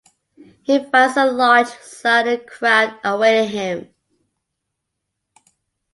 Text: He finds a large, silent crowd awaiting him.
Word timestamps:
He 0.63 0.83
finds 0.83 1.15
a 1.15 1.25
large, 1.27 1.67
silent 1.81 2.47
crowd 2.47 2.99
awaiting 3.03 3.51
him. 3.51 3.93